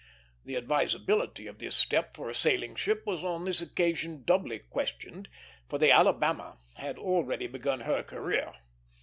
The 0.45 0.55
advisability 0.55 1.45
of 1.45 1.59
this 1.59 1.75
step 1.75 2.15
for 2.15 2.27
a 2.27 2.33
sailing 2.33 2.73
ship 2.73 3.03
was 3.05 3.23
on 3.23 3.45
this 3.45 3.61
occasion 3.61 4.23
doubly 4.25 4.57
questioned, 4.57 5.29
for 5.69 5.77
the 5.77 5.91
Alabama 5.91 6.57
had 6.77 6.97
already 6.97 7.45
begun 7.45 7.81
her 7.81 8.01
career. 8.01 8.51